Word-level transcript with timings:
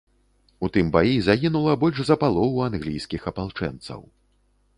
У 0.67 0.69
тым 0.77 0.87
баі 0.95 1.11
загінула 1.27 1.75
больш 1.83 2.01
за 2.07 2.17
палову 2.25 2.65
англійскіх 2.69 3.21
апалчэнцаў. 3.35 4.01